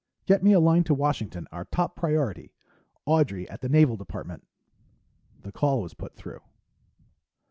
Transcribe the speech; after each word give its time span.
"Get 0.25 0.41
me 0.41 0.51
a 0.53 0.59
line 0.59 0.83
to 0.85 0.95
Washington, 0.95 1.47
our 1.51 1.65
top 1.65 1.95
priority, 1.95 2.55
Audrey 3.05 3.47
at 3.47 3.61
the 3.61 3.69
Naval 3.69 3.97
Department." 3.97 4.47
The 5.41 5.51
call 5.51 5.79
was 5.83 5.93
put 5.93 6.15
through. 6.15 6.41